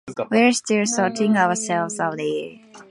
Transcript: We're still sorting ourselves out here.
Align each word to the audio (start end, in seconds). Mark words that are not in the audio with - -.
We're 0.31 0.51
still 0.51 0.87
sorting 0.87 1.37
ourselves 1.37 1.99
out 1.99 2.19
here. 2.19 2.57